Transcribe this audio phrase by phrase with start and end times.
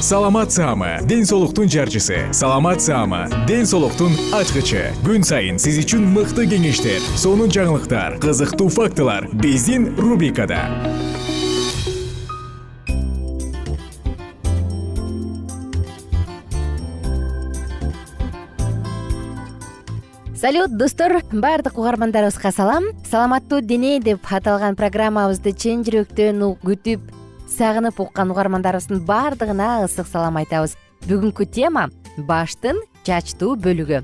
[0.00, 2.32] саламат саама ден соолуктун жарчысы.
[2.32, 4.92] Саламат саама ден соолуктун ачкычы.
[5.06, 10.60] Күн сайын сиз үчүн мыкты кеңештер сонун жаңылыктар кызыктуу фактылар биздин рубрикада.
[20.44, 21.22] Салют достор.
[21.32, 22.84] Баардык угармандарыбызга салам.
[23.10, 27.23] Саламаттуу дене деп аталган программабызды чын жүрөктөн күтүп
[27.54, 30.74] сагынып уккан угармандарыбыздын баардыгына ысык салам айтабыз.
[31.06, 31.88] Бүгүнкү тема
[32.28, 34.00] баштын чачтуу бөлүгү.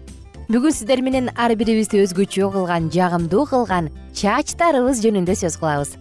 [0.51, 5.97] Бүгүн сиздер менен ар бирибизди өзгөчө кылган жагымдуу кылган чачтарыбыз жөнүндө сөз кылабыз.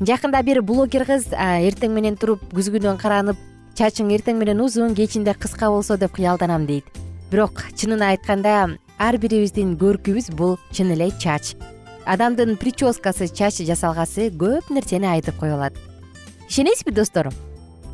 [0.00, 3.38] Жакында бир блогер кыз эртең менен туруп күзгүнөн каранып
[3.78, 6.86] чачың эртең менен узун кечинде кыска болсо деп кыялданам дейт.
[7.30, 11.54] Бирок чынын айтканда ар бирибиздин көркүбүз бул чын эле чач.
[12.06, 15.89] Адамдын прическасы чач жасалгасы көп нерсени айтып кое алат
[16.50, 17.28] ишенесизби достор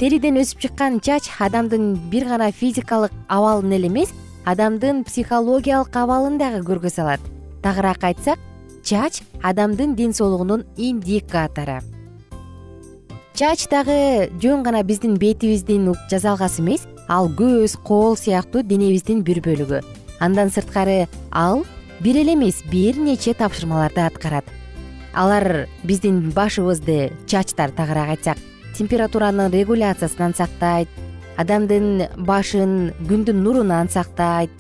[0.01, 4.15] териден өсүп чыккан чач адамдын бир гана физикалык абалын эле эмес
[4.49, 7.21] адамдын психологиялык абалын дагы көргө салат.
[7.61, 8.41] Тагыраак айтсак
[8.83, 11.83] чач адамдын ден соолугунун индикатору.
[13.35, 19.85] Чач дагы жөн гана биздин бетибиздин жасалгасы эмес ал көз кол сыяктуу денебиздин бир бөлүгү.
[20.19, 21.67] Андан сырткары ал
[22.01, 24.49] бир эле эмес бир нече тапшырмаларды аткарат
[25.17, 28.39] алар биздин башыбызды чачтар тагыраак айтсак
[28.77, 30.89] температуранын регуляциясынан сактайт
[31.41, 34.51] адамдын башын күндүн нурунан сактайт.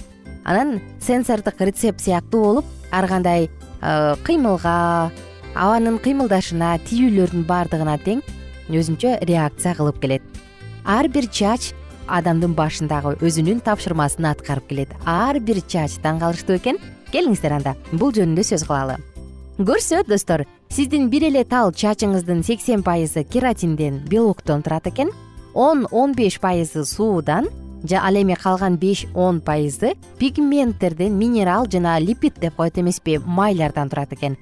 [0.44, 3.49] Анан сенсордук рецепт сыяктуу болуп ар кандай
[3.83, 5.11] э, кыймылга
[5.55, 8.23] абанын кыймылдашына тийүүлөрдүн баардыгына тең
[8.71, 10.23] өзүнчө реакция кылып келет.
[10.84, 11.73] Ар бир чач
[12.06, 14.94] адамдын башындагы өзүнүн тапшырмасын аткарып келет.
[15.05, 16.78] Ар бир чач таң калыштуу экен.
[17.11, 17.77] Келиңиздер анда.
[17.93, 19.00] Бул жөнүндө сөз кылалы
[19.56, 25.09] көрсө достор сиздин бир эле тал чачыңыздын сексен пайызы кератинден белоктон турат экен.
[25.55, 27.49] Он он беш пайызы суудан
[27.91, 34.12] ал эми калган беш он пайызы пигменттерден минерал жана липид деп коет эмеспи майлардан турат
[34.12, 34.37] экен.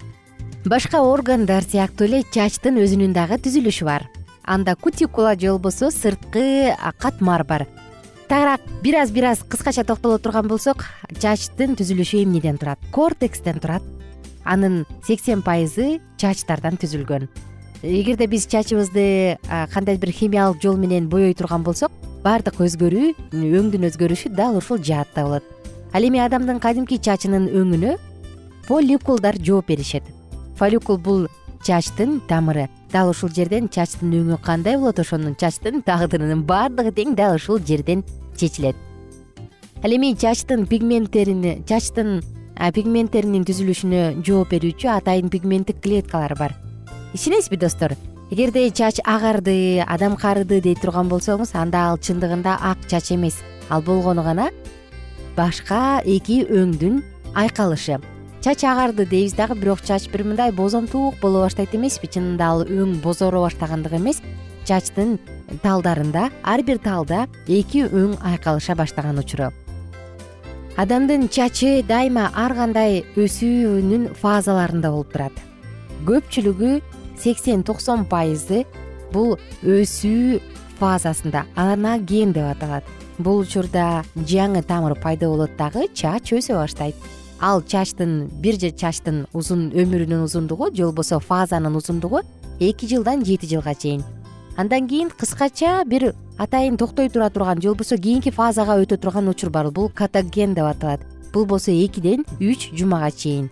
[0.65, 4.09] Башка органдар сыяктуу эле чачтын өзүнүн дагы түзүлүшү бар.
[4.43, 7.69] Анда кутикула же болбосо сырткы катмар бар.
[8.29, 10.87] Тагыраак бир аз бир аз кыскача токтоло турган болсок
[11.21, 12.81] чачтын түзүлүшү эмнеден турат?
[12.91, 13.83] Кортекстен турат
[14.45, 17.29] анын сексен пайызы чачтардан түзүлгөн.
[17.83, 19.39] Эгерде биз чачыбызды
[19.73, 21.93] кандайдыр бир химиялык жол менен боей турган болсок
[22.25, 25.45] баардык өзгөрүү өңдүн өзгөрүшү дал ушул жаатта болот.
[25.93, 27.99] Ал эми адамдын кадимки чачынын өңүнө
[28.65, 30.05] фолликулдар жооп беришет.
[30.57, 31.29] Фолликул бул
[31.65, 32.69] чачтын тамыры.
[32.93, 38.05] Дал ушул жерден чачтын өңү кандай болот ошонун чачтын тагдырынын баардыгы тең дал ушул жерден
[38.37, 38.77] чечилет.
[39.85, 42.23] Ал эми чачтын пигменттерин чачтын
[42.75, 46.55] пигменттеринин түзүлүшүнө жооп берүүчү атайын пигменттик клеткалар бар.
[47.15, 47.95] Ишенесизби достор?
[48.31, 53.43] Эгерде чач агарды адам карыды дей турган болсоңуз анда ал чындыгында ак чач эмес.
[53.69, 54.51] Ал болгону гана
[55.37, 57.03] башка эки өңдүн
[57.35, 58.01] айкалышы.
[58.41, 62.09] Чач агарды дейбиз дагы бирок чач бир мындай бозомтук боло баштайт эмеспи?
[62.09, 64.23] Чынында ал өң бозоро баштагандыгы эмес.
[64.65, 65.19] Чачтын
[65.63, 69.53] талдарында ар бир талда эки өң айкалыша баштаган учуру
[70.77, 75.37] адамдын чачы дайыма ар кандай өсүүнүн фазаларында болуп турат.
[76.09, 76.81] Көпчүлүгү
[77.23, 78.65] сексен токсон пайызы
[79.13, 80.41] бул өсүү
[80.81, 82.89] фазасында анаген деп аталат.
[83.19, 86.99] Бул учурда жаңы тамыр пайда болот дагы чач өсө баштайт.
[87.39, 92.27] Ал чачтын бир чачтын узун өмүрүнүн узундугу же болбосо фазанын узундугу
[92.59, 94.03] эки жылдан жети жылга чейин
[94.57, 99.51] андан кийин кыскача бир атайын токтой тура турган же болбосо кийинки фазага өтө турган учур
[99.51, 99.71] бар.
[99.71, 101.01] Бул катаген деп аталат.
[101.33, 103.51] Бул болсо экиден үч жумага чейин.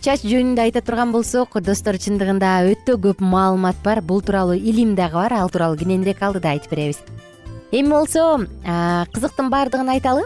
[0.00, 4.00] Чач жөнүндө айта турган болсок достор чындыгында өтө көп маалымат бар.
[4.00, 5.32] Бул тууралуу илим дагы бар.
[5.32, 7.00] Ал тууралуу кененирээк алдыда айтып беребиз.
[7.72, 8.46] Эми болсо
[9.12, 10.24] кызыктын баардыгын айталы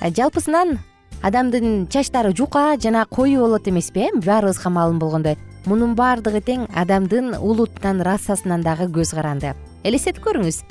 [0.00, 0.78] жалпысынан
[1.22, 4.10] адамдын чачтары жука жана коюу болот эмеспи э?
[4.14, 9.54] Баарыбызга маалым болгондой мунун баардыгы тең адамдын улутунан расасынан дагы көз каранды.
[9.82, 10.62] Элестетип көрүңүз.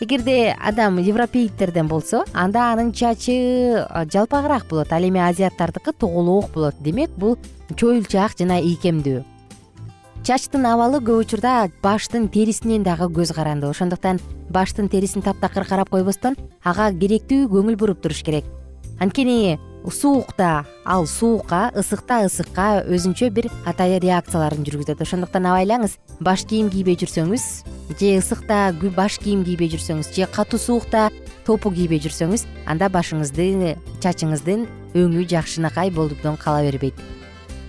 [0.00, 4.92] Эгерде адам европеецтерден болсо анда анын чачы жалпагыраак болот.
[4.92, 6.74] Ал эми азиаттардыкы тоголоок болот.
[6.80, 7.36] Демек бул
[7.76, 9.24] чоюлчаак жана ийкемдүү.
[10.24, 13.68] Чачтын абалы көп учурда баштын терисинен дагы көз каранды.
[13.68, 18.44] Ошондуктан баштын терисин таптакыр карап койбостон ага керектүү көңүл буруп туруш керек.
[19.00, 20.66] Анткени суукта.
[20.84, 25.00] Ал суукка ысыкта ысыкка өзүнчө бир катайы реакцияларын жүргүзөт.
[25.00, 27.46] Ошондуктан абайлаңыз баш кийим кийбей жүрсөңүз
[27.96, 31.08] же ысыкта баш кийим кийбей жүрсөңүз же катуу суукта
[31.46, 36.94] топу кийбей жүрсөңүз анда башыңызды чачыңыздын өңү жакшынакай болуудан кала бербейт.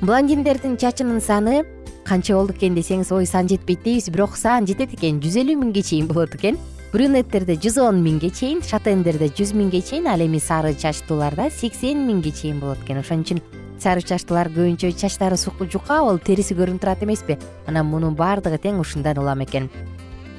[0.01, 1.63] Блондиндердин чачынын саны
[2.05, 5.83] канча болду экен десеңиз ой сан жетпейт дейбиз бирок сан жетет экен жүз элүү миңге
[5.85, 6.57] чейин болот экен
[6.91, 12.33] брюнеттерде жүз он миңге чейин шатендерде жүз миңге чейин ал эми сары чачтууларда сексен миңге
[12.35, 12.99] чейин болот экен.
[12.99, 13.39] Ошон үчүн
[13.79, 15.37] сары чачтуулар көбүнчө чачтары
[15.71, 17.37] жука болуп териси көрүнүп турат эмеспи?
[17.65, 19.69] Анан мунун баардыгы тең ушундан улам экен.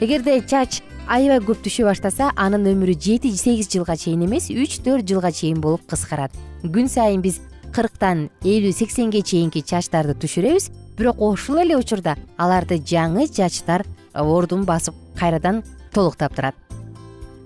[0.01, 5.09] Эгерде чач аябай көп түшө баштаса анын өмүрү жети сегиз жылга чейин эмес үч төрт
[5.09, 6.37] жылга чейин болуп кыскарат.
[6.63, 7.41] Күн сайын биз
[7.73, 14.95] кырктан элүү сексенге чейинки чачтарды түшүрөбүз бирок ошол эле учурда аларды жаңы чачтар ордун басып
[15.17, 15.63] кайрадан
[15.93, 16.55] толуктап турат.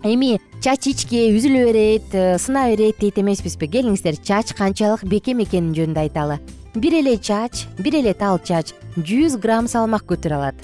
[0.07, 3.67] Эми чач ичке үзүлө берет э, сына берет дейт эмеспизби.
[3.67, 6.39] Келиңиздер чач канчалык бекем экени жөнүндө айталы
[6.77, 10.59] бир эле чач бир эле тал чач жүз грамм салмак көтөрө алат.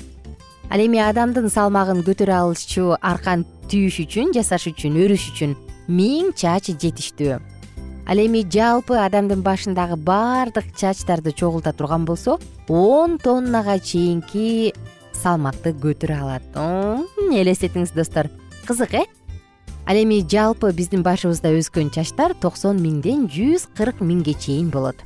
[0.70, 5.56] Ал эми адамдын салмагын көтөрө алышчу аркан түйүш үчүн жасаш үчүн өрүш үчүн
[5.88, 7.40] миң чач жетиштүү.
[8.06, 12.38] Ал эми жалпы адамдын башындагы баардык чачтарды чогулта турган болсо
[12.69, 14.75] он тоннага чейинки
[15.22, 16.44] салмакты көтөрө алат.
[17.30, 18.28] Элестетиңиз достор.
[18.66, 19.04] Кызык э?
[19.86, 24.96] Ал эми жалпы биздин башыбызда өскөн чачтар токсон миңден жүз кырк миңге чейин болот.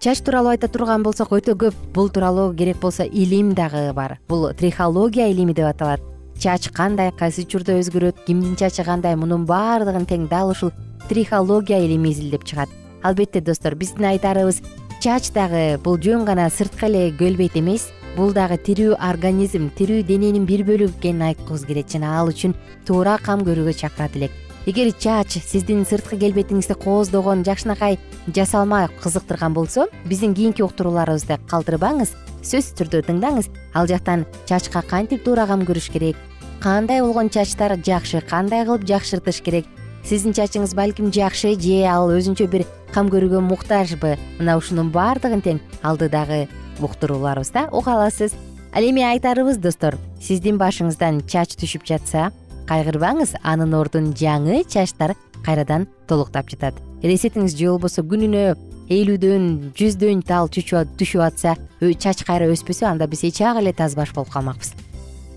[0.00, 1.76] Чач тууралуу айта турган болсок өтө көп.
[1.92, 4.18] Бул тууралуу керек болсо илим дагы бар.
[4.28, 6.00] Бул трихология илими деп аталат.
[6.38, 10.72] Чач кандай кайсы учурда өзгөрөт кимдин чачы кандай мунун баардыгын тең дал ушул
[11.08, 12.68] трихология илими изилдеп чыгат.
[13.02, 14.62] Албетте достор биздин айтарыбыз
[15.02, 20.46] чач дагы бул жөн гана сырткы эле келбейт эмес бул дагы тирүү организм тирүү дененин
[20.48, 21.92] бир бөлүгү экенин айткыбыз келет.
[21.92, 22.56] Жана ал үчүн
[22.86, 24.32] туура кам көрүүгө чакырат элек.
[24.66, 27.96] Эгер чач сиздин сырткы келбетиңизди кооздогон жакшынакай
[28.34, 33.48] жасалма кызыктырган болсо биздин кийинки уктурууларыбызды калтырбаңыз сөзсүз түрдө тыңдаңыз.
[33.72, 36.16] Ал жактан чачка кантип туура кам көрүш керек?
[36.60, 39.66] Кандай болгон чачтар жакшы кандай кылып жакшыртыш керек?
[40.02, 44.16] Сиздин чачыңыз балким жакшы же ал өзүнчө бир кам көрүүгө муктажбы?
[44.40, 46.48] Мына ушунун баардыгын тең алдыдагы
[46.84, 48.34] уктурууларыбызда уга аласыз.
[48.72, 52.30] Ал эми айтарыбыз достор сиздин башыңыздан чач түшүп жатса
[52.68, 56.74] кайгырбаңыз анын ордун жаңы чачтар кайрадан толуктап жатат.
[57.02, 58.56] Элестетиңиз же болбосо күнүнө
[58.88, 64.12] элүүдөн жүздөн тал түшүп атса чач кайра өспөсө анда биз эч ак эле таз баш
[64.14, 64.74] болуп калмакпыз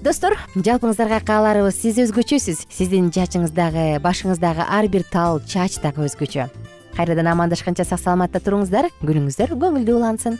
[0.02, 2.66] достор жалпыңыздарга кааларыбыз сиз өзгөчөсүз.
[2.74, 6.48] Сиздин чачыңыздагы башыңыздагы ар бир тал чач дагы өзгөчө.
[6.96, 10.40] Кайрадан амандашканча сак саламатта туруңуздар күнүңүздөр көңүлдүү улансын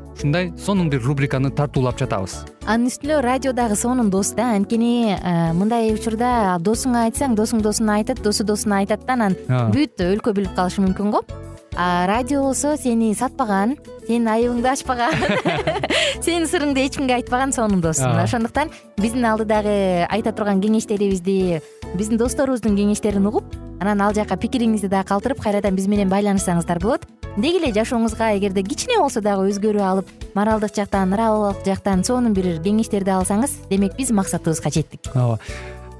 [0.21, 2.43] ушундай сонун бир рубриканы тартуулап жатабыз?
[2.69, 7.95] Анын үстүнө радио дагы сонун дос да анткени э, мындай учурда досуңа айтсаң досуң досуна
[7.97, 9.33] айтат досу досуна айтат да анан
[9.73, 11.23] бүт өлкө билип калышы мүмкүн го.
[11.73, 15.17] А радио болсо сени сатпаган сенин айыбыңды ачпаган
[16.21, 17.97] сенин сырыңды эч кимге айтпаган сонун дос.
[17.97, 18.69] Ошондуктан
[19.01, 21.63] биздин алдыдагы айта турган кеңештерибизди
[21.95, 27.09] биздин досторубуздун кеңештерин угуп анан ал жака пикириңизди дагы калтырып кайрадан биз менен байланышсаңыздар болот
[27.37, 32.57] деги эле жашооңузга эгерде кичине болсо дагы өзгөрүү алып моралдык жактан нравовдук жактан сонун бир
[32.63, 35.07] кеңештерди алсаңыз демек биз максатыбызга жеттик.
[35.15, 35.39] Ооба.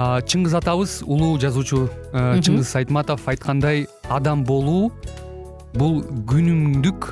[0.01, 4.91] Чыңгыз атабыз улуу жазуучу э, чыңгыз айтматов айткандай адам болуу
[5.77, 7.11] бул күнүмдүк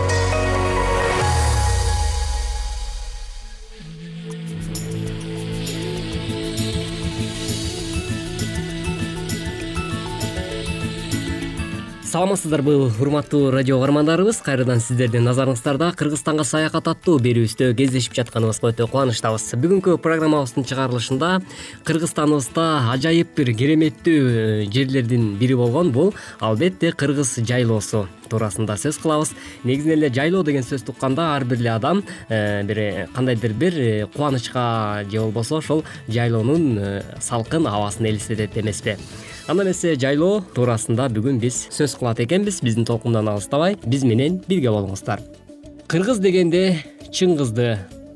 [12.11, 14.41] саламатсыздарбы урматтуу радио угармандарыбыз.
[14.43, 19.45] Кайрадан сиздердин назарыңыздарда кыргызстанга саякат аттуу берүүбүздө кездешип жатканыбызга өтө кубанычтабыз.
[19.55, 21.29] Бүгүнкү программабыздын чыгарылышында
[21.87, 26.11] кыргызстаныбызда ажайып бир кереметтүү э, жерлердин бири болгон бул
[26.43, 29.31] албетте кыргыз жайлоосу туурасында сөз кылабыз.
[29.63, 34.07] Негизинен эле жайлоо деген сөздү укканда ар бир эле адам э, бир э, кандайдыр бир
[34.11, 38.97] кубанычка же болбосо ошол жайлоонун салкын абасын элестетет эмеспи
[39.51, 42.61] анда эмесе жайлоо туурасында бүгүн биз сөз кылат экенбиз.
[42.63, 45.19] Биздин толкундан алыстабай биз менен бирге болуңуздар.
[45.91, 46.77] Кыргыз дегенде
[47.11, 47.65] чыңгызды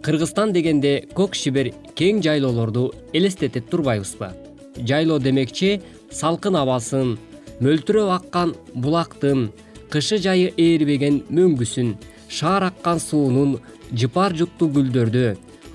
[0.05, 4.31] кыргызстан дегенде көк шибер кең жайлоолорду элестетип турбайбызбы?
[4.79, 7.17] Жайлоо демекчи салкын абасын
[7.59, 9.49] мөлтүрөп аккан булактын
[9.91, 11.97] кышы жайы ээрибеген мөңгүсүн
[12.29, 13.57] шаар аккан суунун
[13.91, 15.27] жыпар жуттуу гүлдөрдү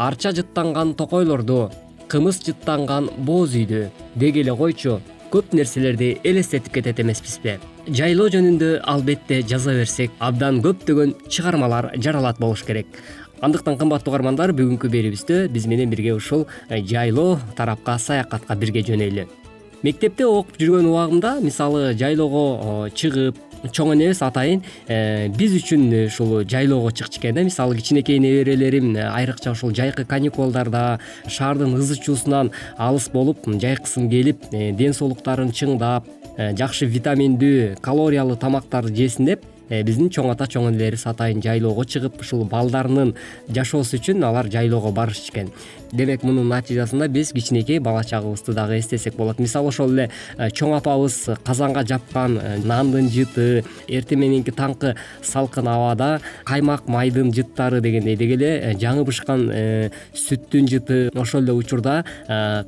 [0.08, 1.66] арча жыттанган токойлорду
[2.08, 7.58] кымыз жыттанган бооз үйдү деги эле койчу көп нерселерди элестетип кетет эмеспизби.
[7.86, 12.86] Жайлоо жөнүндө албетте жаза берсек абдан көптөгөн чыгармалар жаралат болуш керек.
[13.40, 19.28] Андыктан кымбаттуу угармандар бүгүнкү берүүбүздө биз менен бирге ушул э, жайлоо тарапка саякатка бирге жөнөйлү.
[19.82, 23.38] Мектепте окуп жүргөн убагымда мисалы жайлоого чыгып
[23.68, 24.62] чоң энебиз атайын.
[24.88, 30.04] Э, биз үчүн ушул жайлоого чыкчу экен да мисалы кичинекей неберелерим э, айрыкча ушул жайкы
[30.04, 36.08] каникулдарда шаардын ызы чуусунан алыс болуп жайкысым келип э, ден соолуктарын чыңдап
[36.56, 42.44] жакшы витаминдүү калориялуу тамактарды жесин деп биздин чоң ата чоң энелерибиз атайын жайлоого чыгып ушул
[42.50, 43.14] балдарынын
[43.48, 45.52] жашоосу үчүн алар жайлоого барышчу экен
[45.92, 49.38] демек мунун натыйжасында биз кичинекей бала чагыбызды дагы эстесек болот.
[49.38, 54.94] Мисалы ошол эле э, чоң апабыз казанга жапкан э, нандын жыты эртең мененки таңкы
[55.26, 58.16] салкын абада каймак майдын жыттары дегендей.
[58.16, 59.48] Деги эле э, жаңы бышкан
[60.14, 61.00] сүттүн жыты.
[61.14, 62.04] Ошол эле учурда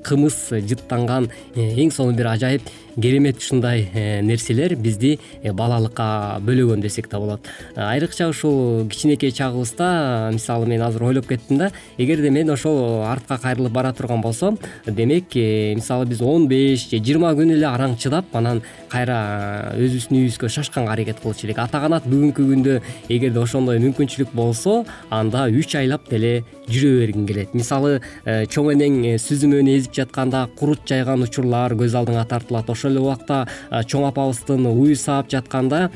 [0.04, 2.66] кымыз жыттанган эң сонун бир ажайып
[2.96, 3.86] керемет ушундай
[4.22, 7.40] нерселер бизди балалыкка бөлөгөн десек да болот.
[7.76, 13.72] Айрыкча ушул кичинекей чагыбызда мисалы мен азыр ойлоп кеттим да эгерде мен ошол артка кайрылып
[13.72, 18.34] бара турган болсом демек э, мисалы биз он беш же жыйырма күн эле араң чыдап
[18.36, 21.58] анан кайра өзүбүздүн үйүбүзгө шашканга аракет кылчу элек.
[21.58, 27.54] Ата канат бүгүнкү күндө эгерде ошондой мүмкүнчүлүк болсо анда үч айлап деле жүрө бергиң келет.
[27.56, 32.70] Мисалы э, чоң энең э, сүзүмөнү эзип жатканда курут жайган учурлар көз алдыңа тартылат.
[32.70, 33.46] Ошол эле убакта
[33.88, 35.88] чоң апабыздын ую саап жатканда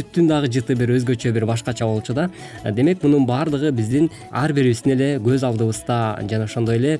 [0.00, 2.28] сүттүн дагы жыты бир өзгөчө бир башкача болчу да.
[2.64, 6.98] Демек мунун баардыгы биздин ар бирибиздин эле көз алдыбызда жана ошондой эле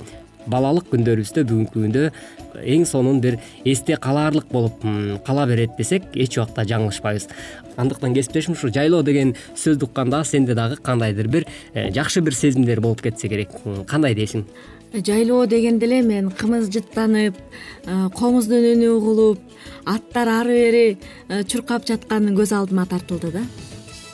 [0.50, 2.04] балалык күндөрүбүздө бүгүнкү күндө
[2.60, 4.82] эң сонун бир эсте калаарлык болуп
[5.26, 7.28] кала берет десек эч убакта жаңылышпайбыз.
[7.76, 12.80] Андыктан кесиптешим ушу жайлоо деген сөздү укканда сенде дагы кандайдыр бир э, жакшы бир сезимдер
[12.80, 13.52] болуп кетсе керек.
[13.86, 14.46] Кандай дейсиң
[14.92, 19.38] жайлоо дегенде эле мен кымыз жыттанып э, комуздун үнү угулуп
[19.86, 20.86] аттар ары бери
[21.28, 23.44] э, чуркап жатканы көз алдыма тартылды да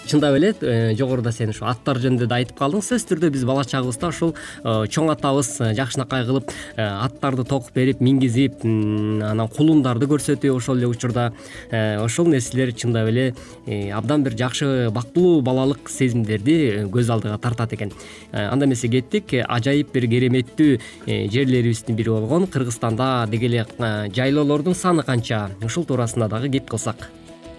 [0.06, 2.82] чындап эле э, жогоруда сен ушу аттар жөнүндө да айтып калдың.
[2.84, 8.00] Сөзсүз түрдө биз бала чагыбызда ушул э, чоң атабыз э, жакшынакай кылып аттарды токуп берип
[8.04, 11.26] мингизип анан кулундарды көрсөтүп ошол эле учурда
[12.02, 13.26] ошол нерселер чындап эле
[13.94, 17.92] абдан бир жакшы бактылуу балалык сезимдерди көз алдыга тартат экен.
[18.32, 23.66] Анда эмесе кеттик ажайып бир кереметтүү жерлерибиздин бири болгон кыргызстанда деги эле
[24.14, 25.48] жайлоолордун саны канча?
[25.64, 27.08] Ушул туурасында дагы кеп кылсак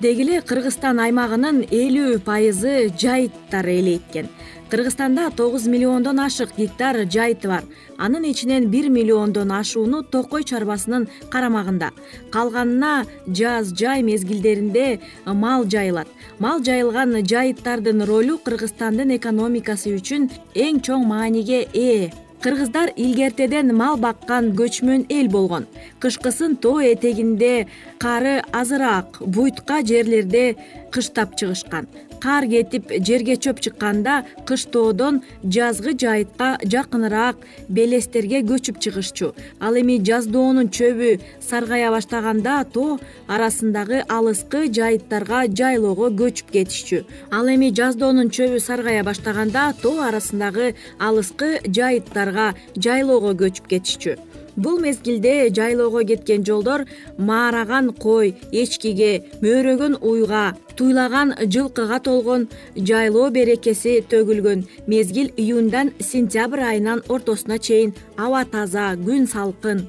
[0.01, 4.29] деги эле кыргызстан аймагынын элүү пайызы жайыттар ээлейт экен
[4.69, 7.63] кыргызстанда тогуз миллиондон ашык гектар жайыты бар.
[7.97, 11.91] Анын ичинен бир миллиондон ашууну токой чарбасынын карамагында.
[12.31, 16.07] Калганына жаз жай мезгилдеринде мал жайылат.
[16.39, 24.53] Мал жайылган жайыттардын ролу кыргызстандын экономикасы үчүн эң чоң мааниге ээ кыргыздар илгертеден мал баккан
[24.59, 25.65] көчмөн эл болгон.
[26.01, 27.67] Кышкысын тоо этегинде
[28.03, 30.55] кары азыраак буйтка жерлерде
[30.91, 31.87] кыштап чыгышкан
[32.23, 37.37] кар кетип жерге чөп чыкканда кыштоодон жазгы жайытка жакыныраак
[37.69, 39.33] белестерге көчүп чыгышчу.
[39.59, 47.03] Ал эми жаздоонун чөбү саргая баштаганда тоо арасындагы алыскы жайыттарга жайлоого көчүп кетишчү.
[47.31, 54.17] Ал эми жаздоонун чөбү саргая баштаганда тоо арасындагы алыскы жайыттарга жайлоого көчүп кетишчү
[54.57, 56.85] бул мезгилде жайлоого кеткен жолдор
[57.17, 64.65] маараган кой эчкиге мөөрөгөн уйга туйлаган жылкыга толгон жайлоо берекеси төгүлгөн.
[64.87, 69.85] Мезгил июньдан сентябрь айынын ортосуна чейин аба таза күн салкын.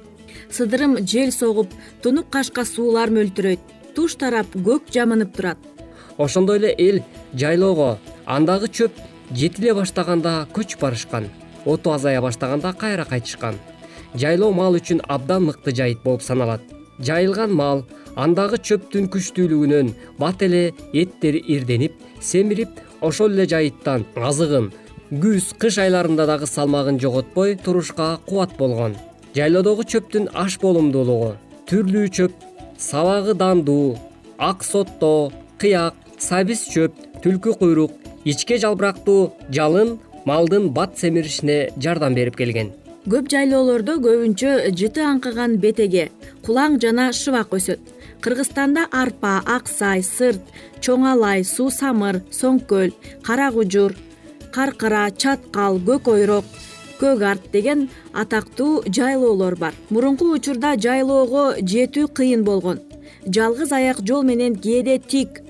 [0.51, 3.61] Сыдырым жел согуп тунук кашка суулар мөлтүрөйт.
[3.95, 5.59] Туш тарап көк жамынып турат.
[6.17, 7.03] Ошондой эле эл
[7.35, 8.93] жайлоого андагы чөп
[9.33, 11.29] жетиле баштаганда көчүп барышкан.
[11.65, 13.57] Оту азая баштаганда кайра кайтышкан
[14.23, 16.63] жайлоо мал үчүн абдан мыкты жайыт болуп саналат.
[16.99, 17.85] Жайылган мал
[18.17, 24.73] андагы чөптүн күчтүүлүгүнөн бат эле эттери ирденип семирип ошол эле жайыттан азыгын
[25.23, 28.97] күз кыш айларында дагы салмагын жоготпой турушка кубат болгон.
[29.37, 31.37] Жайлоодогу чөптүн аш болумдуулугу
[31.71, 32.33] түрлүү чөп
[32.81, 33.99] сабагы дандуу
[34.39, 37.93] ак сотто кыяк сабиз чөп түлкү куйрук
[38.25, 42.73] ичке жалбырактуу жалын малдын бат семиришине жардам берип келген
[43.07, 46.09] көп жайлоолордо көбүнчө жыты аңкыган бетеге
[46.45, 47.79] кулаң жана шыбак өсөт.
[48.21, 50.43] Кыргызстанда арпа ак сай сырт
[50.83, 52.91] чоң алай суу самыр соңкөл
[53.23, 53.95] кара кужур
[54.53, 56.45] каркыра чаткал көк ойрок
[57.01, 59.75] көк арт деген атактуу жайлоолор бар.
[59.91, 62.81] Мурунку учурда жайлоого жетүү кыйын болгон.
[63.27, 65.43] Жалгыз аяк жол менен кээде тик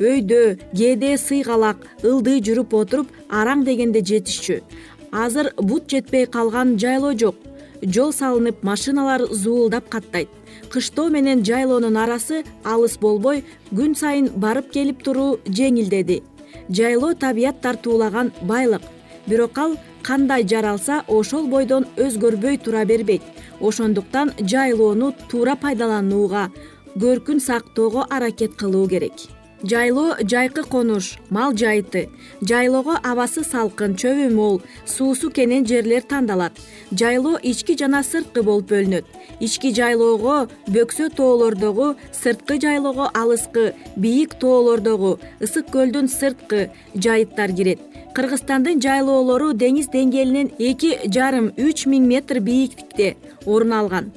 [0.00, 4.62] өйдө кээде сыйгалак ылдый жүрүп отуруп араң дегенде жетишчү
[5.14, 7.36] азыр бут жетпей калган жайлоо жок.
[7.82, 10.28] Жол салынып машиналар зуулдап каттайт.
[10.70, 16.22] Кыштоо менен жайлоонун арасы алыс болбой күн сайын барып келип туруу жеңилдеди
[16.68, 18.82] жайлоо табият тартуулаган байлык.
[19.26, 23.22] Бирок ал кандай жаралса ошол бойдон өзгөрбөй тура бербейт.
[23.60, 26.50] Ошондуктан жайлоону туура пайдаланууга
[26.96, 29.12] көркүн сактоого аракет кылуу керек
[29.70, 32.08] жайлоо жайкы конуш мал жайыты
[32.40, 36.52] жайлоого абасы салкын чөбү мол суусу кенен жерлер тандалат.
[36.92, 39.06] Жайлоо ички жана сырткы болуп бөлүнөт.
[39.40, 47.80] Ички жайлоого бөксө тоолордогу сырткы жайлоого алыскы бийик тоолордогу ысык көлдүн сырткы жайыттар кирет.
[48.14, 54.12] Кыргызстандын жайлоолору деңиз деңгээлинен эки жарым үч миң метр бийиктикте орун алган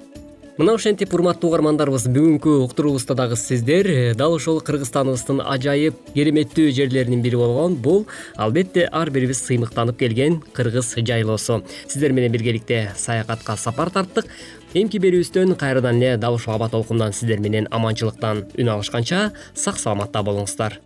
[0.57, 7.21] мына ошентип урматтуу угармандарыбыз бүгүнкү уктуруубузда дагы сиздер э, дал ушул кыргызстаныбыздын ажайып кереметтүү жерлеринин
[7.21, 11.61] бири болгон бул албетте ар бирибиз сыймыктанып келген кыргыз жайлоосу.
[11.87, 14.25] Сиздер менен биргеликте саякатка сапар тарттык.
[14.73, 20.25] Эмки берүүбүздөн кайрадан эле дал ушул аба толкундан сиздер менен аманчылыктан үн алышканча сак саламатта
[20.25, 20.79] болуңуздар.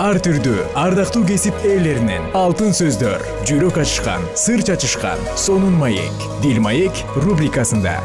[0.00, 7.04] Ар түрдүү ардактуу кесип ээлеринен алтын сөздөр жүрөк ачышкан сыр чачышкан сонун маек дил маек
[7.20, 7.98] рубрикасында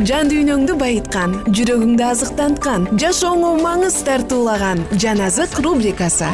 [0.00, 6.30] жан дүйнөңдү байыткан жүрөгүңдү азыктанткан жашооңо маңыз тартуулаган жан азык рубрикасы.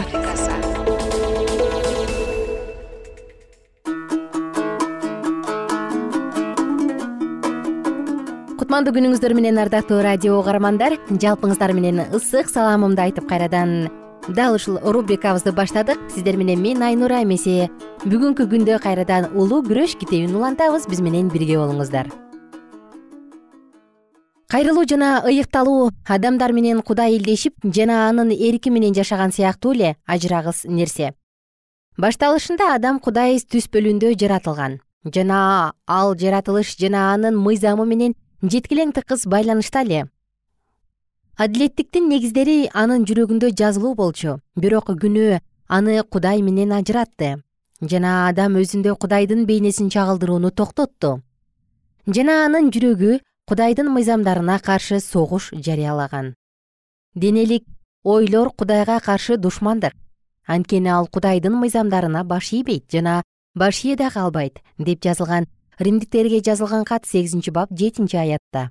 [8.61, 13.91] Кутмандуу күнүңүздөр менен ардактуу радио угармандар жалпыңыздар менен ысык саламымды айтып кайрадан
[14.29, 15.99] дал ушул рубрикабызды баштадык.
[16.15, 17.73] Сиздер менен мен айнура эмесе
[18.07, 22.15] бүгүнкү күндө кайрадан улуу күрөш китебин улантабыз биз менен бирге болуңуздар
[24.49, 30.65] кайрылуу жана ыйыкталуу адамдар менен кудай элдешип жана анын эрки менен жашаган сыяктуу эле ажырагыс
[30.65, 31.13] нерсе.
[31.99, 34.81] Башталышында адам кудай түспөлүндө жаратылган.
[35.05, 40.07] Жана ал жаратылыш жана анын мыйзамы менен жеткилең тыкыз байланышта эле.
[41.37, 44.41] Адилеттиктин негиздери анын жүрөгүндө жазылуу болчу.
[44.57, 47.43] Бирок күнөө аны кудай менен ажыратты.
[47.83, 51.21] Жана адам өзүндө кудайдын бейнесин чагылдырууну токтотту.
[52.07, 56.35] Жана анын жүрөгү кудайдын мыйзамдарына каршы согуш жарыялаган.
[57.15, 57.65] Денелик
[58.05, 59.95] ойлор кудайга каршы душмандык
[60.47, 63.23] анткени ал кудайдын мыйзамдарына баш ийбейт жана
[63.55, 65.47] баш ие дагы албайт деп жазылган
[65.79, 68.71] римдиктерге жазылган кат сегизинчи бап жетинчи аятта.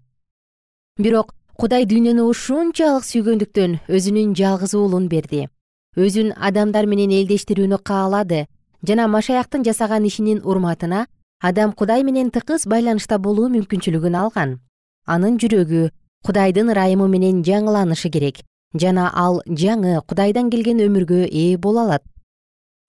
[0.97, 5.49] Бирок кудай дүйнөнү ушунчалык сүйгөндүктөн өзүнүн жалгыз уулун берди.
[5.97, 8.45] Өзүн адамдар менен элдештирүүнү каалады
[8.85, 11.07] жана машаяктын жасаган ишинин урматына
[11.41, 14.59] адам кудай менен тыкыз байланышта болуу мүмкүнчүлүгүн алган
[15.07, 15.89] анын жүрөгү
[16.27, 18.43] кудайдын ырайымы менен жаңыланышы керек
[18.75, 22.03] жана ал жаңы кудайдан келген өмүргө ээ боло алат.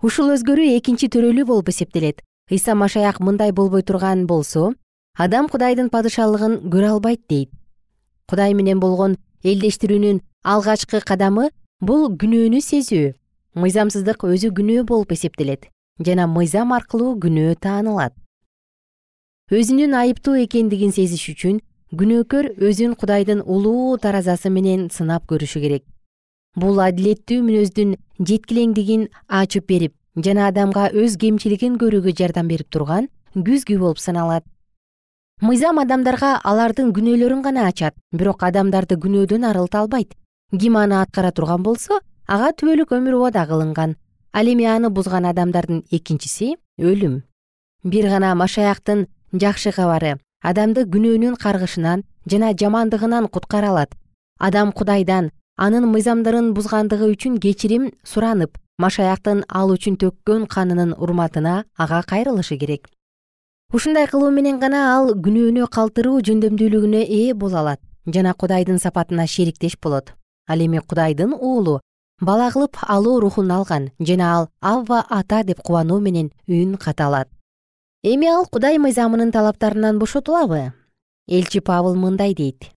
[0.02, 2.22] Ушул өзгөрүү экинчи төрөлүү болуп эсептелет.
[2.50, 4.72] Ыйса машаяк мындай болбой турган болсо
[5.16, 7.50] адам кудайдын падышалыгын көрө албайт дейт.
[8.28, 11.50] Кудай менен болгон элдештирүүнүн алгачкы кадамы
[11.80, 13.14] бул күнөөнү сезүү
[13.58, 18.14] мыйзамсыздык өзү күнөө болуп эсептелет жана мыйзам аркылуу күнөө таанылат.
[19.50, 21.60] Өзүнүн айыптуу экендигин сезиш үчүн
[21.96, 25.84] күнөөкөр өзүн кудайдын улуу таразасы менен сынап көрүшү керек.
[26.56, 29.94] Бул адилеттүү мүнөздүн жеткилеңдигин ачып берип
[30.26, 34.44] жана адамга өз кемчилигин көрүүгө жардам берип турган күзгү болуп саналат.
[35.40, 40.12] Мыйзам адамдарга алардын күнөөлөрүн гана ачат бирок адамдарды күнөөдөн арылта албайт.
[40.52, 43.96] Ким аны аткара турган болсо ага түбөлүк өмүр убада кылынган.
[44.32, 47.22] Ал эми аны бузган адамдардын экинчиси өлүм.
[47.84, 53.96] Бир гана машаяктын жакшы кабары адамды күнөөнүн каргышынан жана жамандыгынан куткара алат
[54.38, 62.02] адам кудайдан анын мыйзамдарын бузгандыгы үчүн кечирим суранып машаяктын ал үчүн төккөн канынын урматына ага
[62.06, 62.86] кайрылышы керек.
[63.74, 69.76] Ушундай кылуу менен гана ал күнөөнү калтыруу жөндөмдүүлүгүнө ээ боло алат жана кудайдын сапатына шериктеш
[69.82, 70.14] болот.
[70.46, 71.80] Ал эми кудайдын уулу
[72.20, 77.28] бала кылып алуу рухун алган жана ал авва ата деп кубануу менен үн ката алат
[78.02, 80.72] эми ал кудай мыйзамынын талаптарынан бошотулабы?
[81.26, 82.70] Элчи пабыл мындай дейт.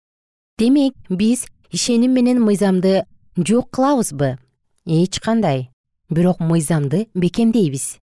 [0.58, 3.06] Демек биз ишеним менен мыйзамды
[3.36, 4.38] жок кылабызбы?
[4.86, 5.70] Эч кандай.
[6.10, 8.00] Бирок мыйзамды бекемдейбиз.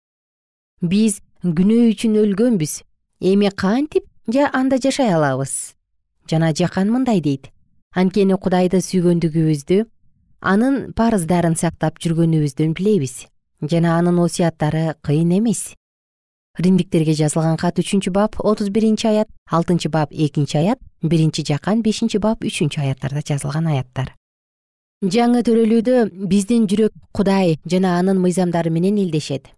[0.81, 2.83] Биз күнөө үчүн өлгөнбүз.
[3.21, 4.03] Эми кантип
[4.51, 5.75] анда жашай алабыз?
[6.29, 7.49] Жана жакан мындай дейт.
[7.95, 9.85] Анткени кудайды сүйгөндүгүбүздү
[10.41, 13.25] анын парыздарын сактап жүргөнүбүздөн билебиз.
[13.63, 15.73] Жана анын осуяттары кыйын эмес
[16.57, 22.17] римдиктерге жазылган кат үчүнчү бап отуз биринчи аят алтынчы бап экинчи аят биринчи жакан бешинчи
[22.17, 24.13] бап үчүнчү аяттарда жазылган аяттар.
[25.03, 29.51] Жаңы төрөлүүдө биздин жүрөк кудай жана анын мыйзамдары менен элдешет.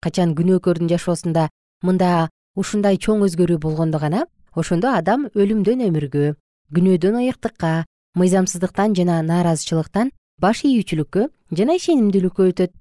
[0.00, 1.48] Качан күнөөкөрдүн жашоосунда
[1.82, 6.34] мында ушундай чоң өзгөрүү болгондо гана ошондо адам өлүмдөн өмүргө
[6.74, 12.72] күнөөдөн ыйыктыкка мыйзамсыздыктан жана нааразычылыктан баш ийүүчүлүккө жана ишенимдүүлүккө өтөт.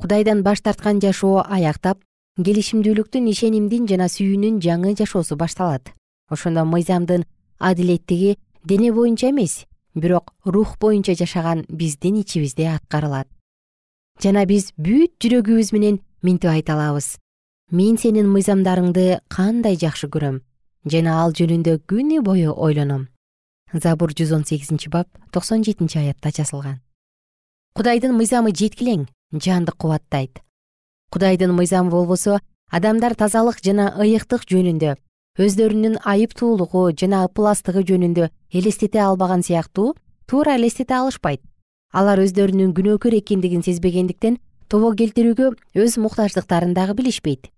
[0.00, 2.00] Кудайдан баш тарткан жашоо аяктап
[2.38, 5.90] келишимдүүлүктүн ишенимдин жана сүйүүнүн жаңы жашоосу башталат.
[6.30, 7.24] Ошондо мыйзамдын
[7.58, 13.28] адилеттиги дене боюнча эмес бирок рух боюнча жашаган биздин ичибизде аткарылат.
[14.22, 17.16] Жана биз бүт жүрөгүбүз менен минтип айта алабыз.
[17.70, 20.40] Мен сенин мыйзамдарыңды кандай жакшы көрөм?
[20.84, 23.08] Жана ал жөнүндө күнү бою ойлоном.
[23.72, 26.80] Забур жүз он сегизинчи бап токсон жетинчи аятта жазылган.
[27.74, 30.42] Кудайдын мыйзамы жеткилең жанды кубаттайт
[31.10, 34.96] кудайдын мыйзамы болбосо адамдар тазалык жана ыйыктык жөнүндө
[35.40, 39.94] өздөрүнүн айыптуулугу жана ыпластыгы жөнүндө элестете албаган сыяктуу
[40.26, 41.40] туура элестете алышпайт.
[41.92, 45.50] Алар өздөрүнүн күнөөкөр экендигин сезбегендиктен тобо келтирүүгө
[45.82, 47.50] өз муктаждыктарын дагы билишпейт.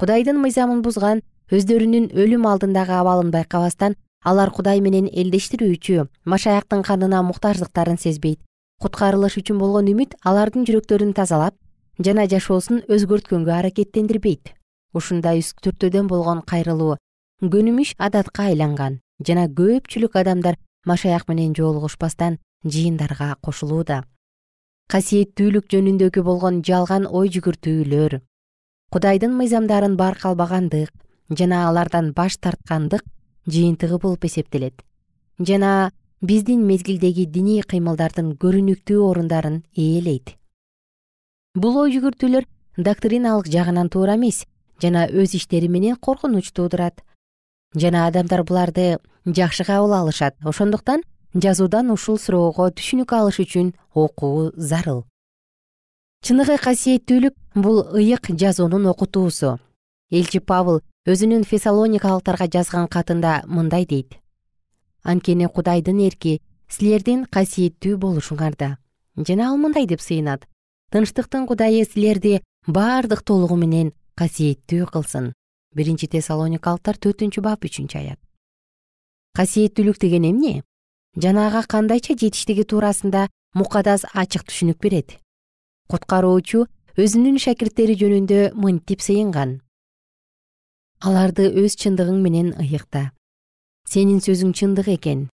[0.00, 1.20] Кудайдын мыйзамын бузган
[1.52, 8.40] өздөрүнүн өлүм алдындагы абалын байкабастан алар кудай менен элдештирүүчү машаяктын канына муктаждыктарын сезбейт.
[8.80, 11.56] Куткарылыш үчүн болгон үмүт алардын жүрөктөрүн тазалап
[11.98, 14.54] жана жашоосун өзгөрткөнгө аракеттендирбейт.
[14.94, 16.96] Ушундай үстүртөдөн болгон кайрылуу
[17.42, 20.56] көнүмүш адатка айланган жана көпчүлүк адамдар
[20.86, 24.04] машаяк менен жолугушпастан жыйындарга кошулууда.
[24.88, 28.20] Касиеттүүлүк жөнүндөгү болгон жалган ой жүгүртүүлөр
[28.94, 30.94] кудайдын мыйзамдарын барк албагандык
[31.28, 33.04] жана алардан баш тарткандык
[33.46, 34.80] жыйынтыгы болуп эсептелет.
[35.38, 35.90] Жана
[36.22, 40.37] биздин мезгилдеги диний кыймылдардын көрүнүктүү орундарын ээлейт
[41.58, 42.46] бул ой жүгүртүүлөр
[42.78, 44.44] доктриналык жагынан туура эмес
[44.82, 47.02] жана өз иштери менен коркунуч туудурат.
[47.74, 50.36] Жана адамдар буларды жакшы кабыл алышат.
[50.44, 51.02] Ошондуктан
[51.34, 55.04] жазуудан ушул суроого түшүнүк алыш үчүн окуу зарыл.
[56.22, 59.58] Чыныгы касиеттүүлүк бул ыйык жазуунун окутуусу.
[60.10, 64.16] Элчи павыл өзүнүн фессалоникалыктарга жазган катында мындай дейт.
[65.04, 68.76] Анткени кудайдын эрки силердин касиеттүү болушуңарда.
[69.16, 70.46] Жана ал мындай деп сыйынат
[70.92, 75.32] тынчтыктын кудайы силерди баардык толугу менен касиеттүү кылсын.
[75.76, 78.20] Биринчи тессалоникалыктар төртүнчү бап үчүнчү аят.
[79.36, 80.62] Касиеттүүлүк деген эмне?
[81.16, 85.18] Жана ага кандайча жетиштиги туурасында мукадас ачык түшүнүк берет.
[85.88, 86.66] Куткаруучу
[86.98, 89.60] өзүнүн шакирттери жөнүндө мынтип сыйынган.
[90.98, 93.12] Аларды өз чындыгың менен ыйыкта.
[93.86, 95.28] Сенин сөзүң чындык экен.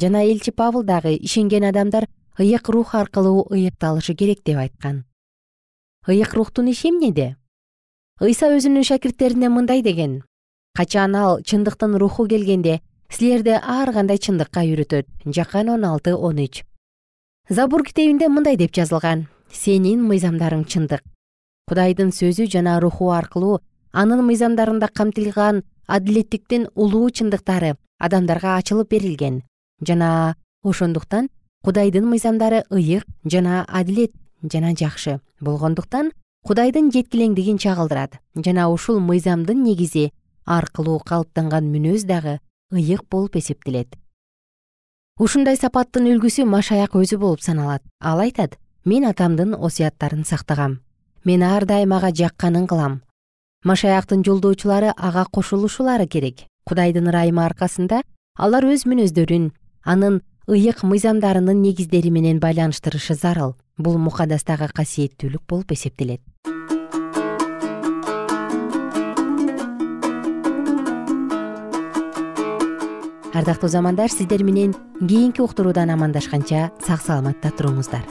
[0.00, 2.08] Жана элчи павыл дагы ишенген адамдар
[2.40, 5.04] ыйык рух аркылуу ыйыкталышы керек деп айткан.
[6.08, 7.36] Ыйык рухтун иши эмнеде
[8.20, 10.22] ыйса өзүнүн шакирттерине мындай деген.
[10.76, 15.06] Качан ал чындыктын руху келгенде силерди ар кандай чындыкка үйрөтөт?
[15.24, 16.64] Жакан он алты он үч.
[17.48, 19.28] Забур китебинде мындай деп жазылган.
[19.52, 21.02] Сенин мыйзамдарың чындык.
[21.68, 23.60] Кудайдын сөзү жана руху аркылуу
[23.92, 29.42] анын мыйзамдарында камтылган адилеттиктин улуу чындыктары адамдарга ачылып берилген.
[29.80, 31.28] Жана ошондуктан
[31.64, 35.20] кудайдын мыйзамдары ыйык жана адилет жана жакшы.
[35.40, 36.12] Болгондуктан
[36.46, 40.10] кудайдын жеткилеңдигин чагылдырат жана ушул мыйзамдын негизи
[40.46, 42.38] аркылуу калыптанган мүнөз дагы
[42.72, 43.96] ыйык болуп эсептелет.
[45.18, 47.82] Ушундай сапаттын үлгүсү машаяк өзү болуп саналат.
[48.00, 50.80] Ал айтат мен атамдын осуяттарын сактагам.
[51.24, 53.02] Мен ар дайым ага жакканын кылам.
[53.64, 56.46] Машаяктын жолдоочулары ага кошулушулары керек.
[56.64, 58.00] Кудайдын ырайымы аркасында
[58.38, 59.50] алар өз мүнөздөрүн
[59.84, 63.54] анын ыйык мыйзамдарынын негиздери менен байланыштырышы зарыл.
[63.78, 66.20] Бул мукадастагы касиеттүүлүк болуп эсептелет.
[73.32, 78.02] Ардактуу замандар сиздер менен кийинки уктуруудан амандашканча сак саламатта туруңуздар.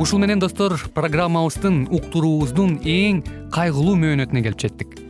[0.00, 3.22] Ушул менен достор программабыздын уктуруубуздун эң
[3.54, 5.09] кайгылуу мөөнөтүнө келип жеттик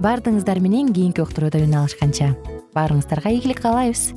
[0.00, 2.32] баардыгыңыздар менен кийинки уктуродон алышканча.
[2.72, 4.12] Баарыңыздарга ийгилик каалайбыз.